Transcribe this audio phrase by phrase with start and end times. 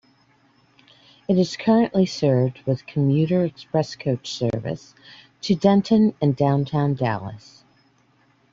[1.27, 4.95] It is currently served with Commuter Express coach service
[5.41, 7.63] to Denton and downtown Dallas.